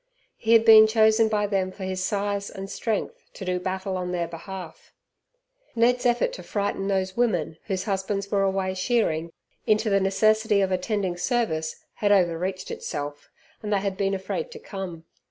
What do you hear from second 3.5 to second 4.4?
battle on their